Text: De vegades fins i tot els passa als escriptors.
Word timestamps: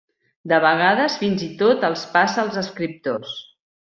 De 0.51 0.57
vegades 0.61 1.17
fins 1.23 1.43
i 1.47 1.49
tot 1.59 1.85
els 1.91 2.05
passa 2.15 2.41
als 2.45 2.57
escriptors. 2.63 3.37